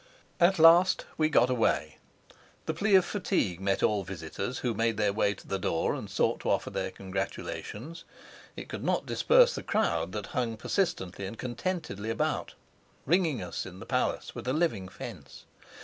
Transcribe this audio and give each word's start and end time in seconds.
At 0.39 0.57
last 0.57 1.05
we 1.15 1.29
got 1.29 1.51
away. 1.51 1.99
The 2.65 2.73
plea 2.73 2.95
of 2.95 3.05
fatigue 3.05 3.61
met 3.61 3.83
all 3.83 4.03
visitors 4.03 4.57
who 4.57 4.73
made 4.73 4.97
their 4.97 5.13
way 5.13 5.35
to 5.35 5.45
the 5.47 5.59
door 5.59 5.93
and 5.93 6.09
sought 6.09 6.39
to 6.39 6.49
offer 6.49 6.71
their 6.71 6.89
congratulations; 6.89 8.03
it 8.55 8.67
could 8.67 8.83
not 8.83 9.05
disperse 9.05 9.53
the 9.53 9.61
crowd 9.61 10.11
that 10.13 10.25
hung 10.33 10.57
persistently 10.57 11.27
and 11.27 11.37
contentedly 11.37 12.09
about, 12.09 12.55
ringing 13.05 13.43
us 13.43 13.63
in 13.67 13.77
the 13.77 13.85
palace 13.85 14.33
with 14.33 14.47
a 14.47 14.53
living 14.53 14.87
fence. 14.87 15.45